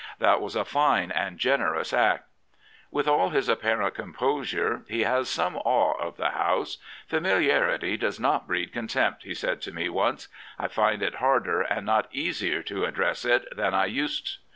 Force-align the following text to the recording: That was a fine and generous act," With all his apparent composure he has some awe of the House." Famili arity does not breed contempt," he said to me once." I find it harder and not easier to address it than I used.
That 0.17 0.41
was 0.41 0.55
a 0.55 0.65
fine 0.65 1.11
and 1.11 1.37
generous 1.37 1.93
act," 1.93 2.27
With 2.89 3.07
all 3.07 3.29
his 3.29 3.47
apparent 3.47 3.93
composure 3.93 4.83
he 4.89 5.03
has 5.03 5.29
some 5.29 5.55
awe 5.57 5.93
of 6.01 6.17
the 6.17 6.31
House." 6.31 6.79
Famili 7.11 7.51
arity 7.51 7.99
does 7.99 8.19
not 8.19 8.47
breed 8.47 8.73
contempt," 8.73 9.21
he 9.21 9.35
said 9.35 9.61
to 9.61 9.71
me 9.71 9.89
once." 9.89 10.27
I 10.57 10.69
find 10.69 11.03
it 11.03 11.17
harder 11.21 11.61
and 11.61 11.85
not 11.85 12.09
easier 12.11 12.63
to 12.63 12.83
address 12.85 13.25
it 13.25 13.47
than 13.55 13.75
I 13.75 13.85
used. 13.85 14.39